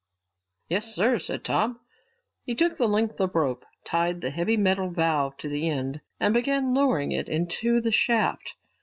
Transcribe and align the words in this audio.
"Yes, 0.67 0.95
sir," 0.95 1.19
said 1.19 1.43
Tom. 1.43 1.79
He 2.43 2.55
took 2.55 2.75
the 2.75 2.87
length 2.87 3.19
of 3.21 3.35
rope, 3.35 3.63
tied 3.83 4.21
the 4.21 4.31
heavy 4.31 4.57
metal 4.57 4.89
valve 4.89 5.37
to 5.37 5.47
the 5.47 5.69
end, 5.69 6.01
and 6.19 6.33
began 6.33 6.73
lowering 6.73 7.11
it 7.11 7.29
into 7.29 7.79
the 7.79 7.91
shaft. 7.91 8.55